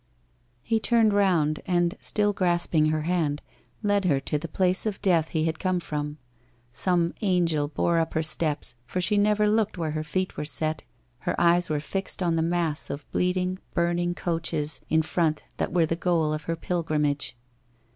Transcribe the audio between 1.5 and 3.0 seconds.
and still grasping